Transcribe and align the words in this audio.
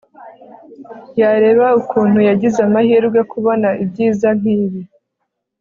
yareba 1.21 1.67
ukuntu 1.79 2.19
yagize 2.29 2.59
amahirwe 2.67 3.19
kubona 3.31 3.67
ibyiza 3.83 4.27
nkibi 4.39 4.81